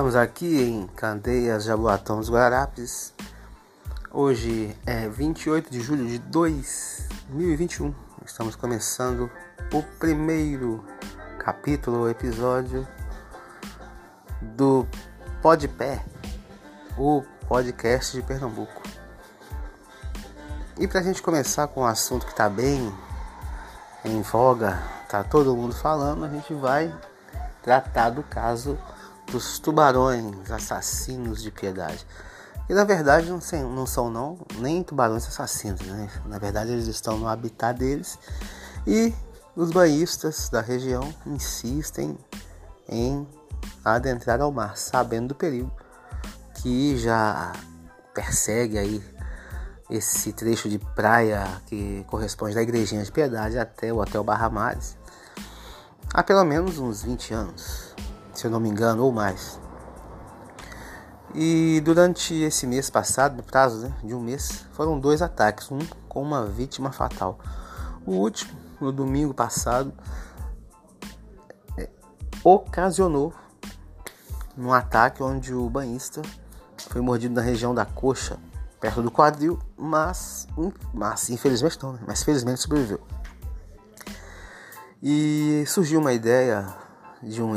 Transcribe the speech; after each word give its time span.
Estamos 0.00 0.16
aqui 0.16 0.62
em 0.62 0.86
Candeias, 0.96 1.64
Jaboatão 1.64 2.16
dos 2.16 2.30
Guararapes. 2.30 3.12
Hoje 4.10 4.74
é 4.86 5.06
28 5.06 5.70
de 5.70 5.78
julho 5.78 6.06
de 6.06 6.18
2021. 6.18 7.94
Estamos 8.24 8.56
começando 8.56 9.30
o 9.70 9.82
primeiro 9.98 10.82
capítulo, 11.38 12.08
episódio 12.08 12.88
do 14.40 14.86
Podpé, 15.42 16.02
o 16.96 17.22
podcast 17.46 18.16
de 18.16 18.22
Pernambuco. 18.22 18.82
E 20.78 20.88
para 20.88 21.00
a 21.00 21.02
gente 21.02 21.20
começar 21.20 21.68
com 21.68 21.82
um 21.82 21.86
assunto 21.86 22.24
que 22.24 22.32
está 22.32 22.48
bem 22.48 22.90
em 24.02 24.22
voga, 24.22 24.82
tá 25.10 25.22
todo 25.22 25.54
mundo 25.54 25.74
falando, 25.74 26.24
a 26.24 26.28
gente 26.30 26.54
vai 26.54 26.90
tratar 27.62 28.08
do 28.08 28.22
caso 28.22 28.78
dos 29.30 29.58
tubarões 29.58 30.50
assassinos 30.50 31.42
de 31.42 31.50
piedade. 31.50 32.06
E 32.68 32.74
na 32.74 32.84
verdade 32.84 33.28
não, 33.28 33.40
não 33.70 33.86
são 33.86 34.10
não 34.10 34.38
nem 34.58 34.82
tubarões 34.82 35.26
assassinos, 35.26 35.80
né? 35.80 36.08
Na 36.26 36.38
verdade 36.38 36.70
eles 36.70 36.86
estão 36.86 37.18
no 37.18 37.26
habitat 37.26 37.78
deles 37.78 38.18
e 38.86 39.12
os 39.56 39.70
banhistas 39.70 40.48
da 40.48 40.60
região 40.60 41.12
insistem 41.26 42.16
em 42.88 43.26
adentrar 43.84 44.40
ao 44.40 44.52
mar, 44.52 44.76
sabendo 44.76 45.28
do 45.28 45.34
perigo 45.34 45.70
que 46.54 46.98
já 46.98 47.52
persegue 48.14 48.78
aí 48.78 49.02
esse 49.88 50.32
trecho 50.32 50.68
de 50.68 50.78
praia 50.78 51.44
que 51.66 52.04
corresponde 52.06 52.54
da 52.54 52.62
Igrejinha 52.62 53.02
de 53.02 53.10
Piedade 53.10 53.58
até 53.58 53.92
o 53.92 53.98
Hotel 53.98 54.22
Barra 54.22 54.48
Mares 54.48 54.96
há 56.12 56.22
pelo 56.22 56.44
menos 56.44 56.78
uns 56.78 57.02
20 57.02 57.34
anos, 57.34 57.89
se 58.40 58.46
eu 58.46 58.50
não 58.50 58.58
me 58.58 58.70
engano, 58.70 59.04
ou 59.04 59.12
mais. 59.12 59.60
E 61.34 61.80
durante 61.84 62.34
esse 62.34 62.66
mês 62.66 62.88
passado, 62.88 63.36
no 63.36 63.42
prazo 63.42 63.86
né, 63.86 63.94
de 64.02 64.14
um 64.14 64.20
mês, 64.20 64.66
foram 64.72 64.98
dois 64.98 65.20
ataques, 65.20 65.70
um 65.70 65.78
com 66.08 66.22
uma 66.22 66.46
vítima 66.46 66.90
fatal. 66.90 67.38
O 68.06 68.12
último, 68.12 68.58
no 68.80 68.90
domingo 68.90 69.34
passado, 69.34 69.92
é, 71.76 71.90
ocasionou 72.42 73.34
um 74.56 74.72
ataque 74.72 75.22
onde 75.22 75.54
o 75.54 75.68
banhista 75.68 76.22
foi 76.88 77.02
mordido 77.02 77.34
na 77.34 77.42
região 77.42 77.74
da 77.74 77.84
coxa, 77.84 78.38
perto 78.80 79.02
do 79.02 79.10
quadril, 79.10 79.58
mas, 79.76 80.48
mas 80.94 81.28
infelizmente 81.28 81.78
não, 81.82 81.92
né? 81.92 82.00
mas 82.06 82.22
felizmente 82.22 82.60
sobreviveu. 82.60 83.00
E 85.02 85.62
surgiu 85.66 86.00
uma 86.00 86.14
ideia 86.14 86.66
de 87.22 87.42
um 87.42 87.54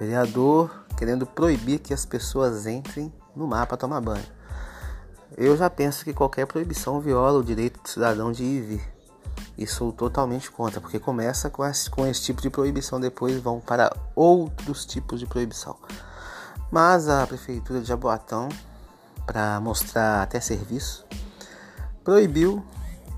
ex-vereador 0.00 0.84
querendo 0.96 1.26
proibir 1.26 1.78
que 1.78 1.92
as 1.92 2.04
pessoas 2.04 2.66
entrem 2.66 3.12
no 3.34 3.46
mar 3.46 3.66
para 3.66 3.76
tomar 3.76 4.00
banho. 4.00 4.24
Eu 5.36 5.56
já 5.56 5.68
penso 5.68 6.04
que 6.04 6.14
qualquer 6.14 6.46
proibição 6.46 7.00
viola 7.00 7.38
o 7.38 7.44
direito 7.44 7.82
do 7.82 7.88
cidadão 7.88 8.32
de 8.32 8.42
ir 8.42 8.56
e 8.56 8.60
vir. 8.60 8.96
E 9.58 9.66
sou 9.66 9.92
totalmente 9.92 10.50
contra, 10.50 10.80
porque 10.80 10.98
começa 10.98 11.50
com 11.50 11.64
esse, 11.64 11.90
com 11.90 12.06
esse 12.06 12.22
tipo 12.22 12.40
de 12.40 12.48
proibição, 12.48 13.00
depois 13.00 13.38
vão 13.40 13.60
para 13.60 13.94
outros 14.14 14.86
tipos 14.86 15.20
de 15.20 15.26
proibição. 15.26 15.76
Mas 16.70 17.08
a 17.08 17.26
prefeitura 17.26 17.80
de 17.80 17.86
Jaboatão, 17.86 18.48
para 19.26 19.60
mostrar 19.60 20.22
até 20.22 20.40
serviço, 20.40 21.04
proibiu 22.02 22.64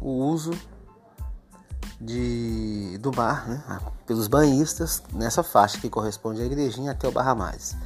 o 0.00 0.10
uso 0.10 0.52
de, 2.00 2.98
do 2.98 3.14
mar 3.14 3.48
né, 3.48 3.80
pelos 4.06 4.28
banhistas 4.28 5.02
nessa 5.12 5.42
faixa 5.42 5.78
que 5.78 5.88
corresponde 5.88 6.42
à 6.42 6.44
igrejinha 6.44 6.92
até 6.92 7.08
o 7.08 7.12
Barra 7.12 7.34
Mais. 7.34 7.76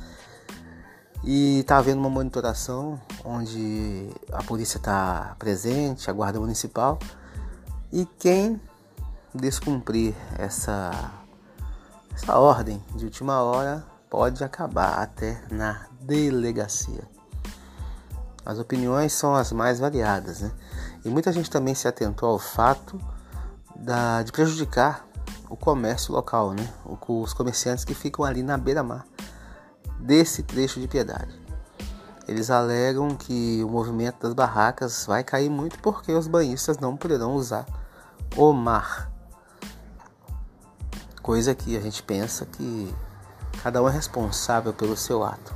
E 1.22 1.60
está 1.60 1.78
havendo 1.78 2.00
uma 2.00 2.08
monitoração 2.08 3.00
onde 3.24 4.10
a 4.32 4.42
polícia 4.42 4.78
está 4.78 5.36
presente, 5.38 6.08
a 6.08 6.12
guarda 6.12 6.40
municipal, 6.40 6.98
e 7.92 8.06
quem 8.18 8.60
descumprir 9.34 10.14
essa, 10.38 11.12
essa 12.14 12.38
ordem 12.38 12.82
de 12.96 13.04
última 13.04 13.42
hora 13.42 13.84
pode 14.08 14.42
acabar 14.42 14.98
até 14.98 15.42
na 15.50 15.86
delegacia. 16.00 17.02
As 18.44 18.58
opiniões 18.58 19.12
são 19.12 19.34
as 19.34 19.52
mais 19.52 19.78
variadas, 19.78 20.40
né? 20.40 20.50
E 21.04 21.08
muita 21.08 21.32
gente 21.32 21.50
também 21.50 21.74
se 21.74 21.86
atentou 21.86 22.30
ao 22.30 22.38
fato 22.38 23.00
da, 23.80 24.22
de 24.22 24.30
prejudicar 24.30 25.06
o 25.48 25.56
comércio 25.56 26.12
local, 26.12 26.52
né? 26.52 26.72
os 26.84 27.32
comerciantes 27.32 27.84
que 27.84 27.94
ficam 27.94 28.24
ali 28.24 28.42
na 28.42 28.56
beira-mar 28.56 29.04
desse 29.98 30.42
trecho 30.42 30.78
de 30.80 30.86
piedade. 30.86 31.40
Eles 32.28 32.50
alegam 32.50 33.16
que 33.16 33.60
o 33.64 33.68
movimento 33.68 34.20
das 34.20 34.34
barracas 34.34 35.04
vai 35.06 35.24
cair 35.24 35.50
muito 35.50 35.78
porque 35.80 36.12
os 36.12 36.28
banhistas 36.28 36.78
não 36.78 36.96
poderão 36.96 37.34
usar 37.34 37.66
o 38.36 38.52
mar. 38.52 39.10
Coisa 41.20 41.54
que 41.54 41.76
a 41.76 41.80
gente 41.80 42.02
pensa 42.02 42.46
que 42.46 42.94
cada 43.62 43.82
um 43.82 43.88
é 43.88 43.92
responsável 43.92 44.72
pelo 44.72 44.96
seu 44.96 45.24
ato. 45.24 45.54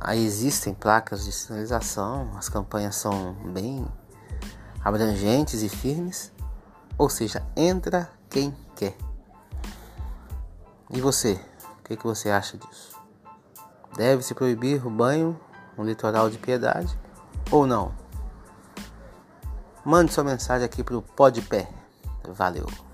Aí 0.00 0.24
existem 0.24 0.72
placas 0.72 1.24
de 1.24 1.32
sinalização, 1.32 2.30
as 2.36 2.48
campanhas 2.48 2.96
são 2.96 3.34
bem 3.52 3.86
abrangentes 4.82 5.62
e 5.62 5.68
firmes, 5.68 6.32
ou 6.98 7.08
seja, 7.08 7.46
entra 7.56 8.10
quem 8.30 8.56
quer. 8.74 8.96
E 10.90 11.00
você? 11.00 11.40
O 11.80 11.84
que, 11.84 11.96
que 11.96 12.04
você 12.04 12.30
acha 12.30 12.56
disso? 12.56 12.96
Deve-se 13.96 14.34
proibir 14.34 14.86
o 14.86 14.90
banho 14.90 15.38
no 15.76 15.84
litoral 15.84 16.28
de 16.30 16.38
Piedade 16.38 16.96
ou 17.50 17.66
não? 17.66 17.92
Mande 19.84 20.12
sua 20.12 20.24
mensagem 20.24 20.64
aqui 20.64 20.82
para 20.82 20.96
o 20.96 21.02
Podpé. 21.02 21.68
Valeu! 22.28 22.85